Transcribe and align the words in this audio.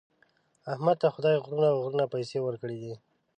احمد 0.73 0.97
ته 1.01 1.07
خدای 1.15 1.35
غرونه 1.45 1.69
غرونه 1.79 2.05
پیسې 2.13 2.37
ورکړي 2.41 2.77
دي. 2.83 2.93